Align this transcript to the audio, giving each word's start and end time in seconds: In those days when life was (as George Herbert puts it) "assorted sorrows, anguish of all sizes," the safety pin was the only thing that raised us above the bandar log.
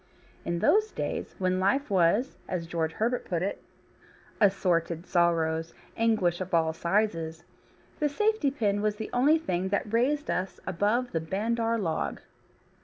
In 0.45 0.57
those 0.57 0.89
days 0.91 1.35
when 1.37 1.59
life 1.59 1.91
was 1.91 2.35
(as 2.47 2.65
George 2.65 2.93
Herbert 2.93 3.23
puts 3.23 3.43
it) 3.45 3.63
"assorted 4.39 5.05
sorrows, 5.05 5.75
anguish 5.95 6.41
of 6.41 6.55
all 6.55 6.73
sizes," 6.73 7.43
the 7.99 8.09
safety 8.09 8.49
pin 8.49 8.81
was 8.81 8.95
the 8.95 9.11
only 9.13 9.37
thing 9.37 9.69
that 9.69 9.93
raised 9.93 10.31
us 10.31 10.59
above 10.65 11.11
the 11.11 11.21
bandar 11.21 11.77
log. 11.77 12.19